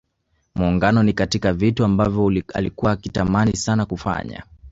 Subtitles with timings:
[0.55, 4.43] Muungano ni katika vitu ambavyo alikua akitamani sana kufanya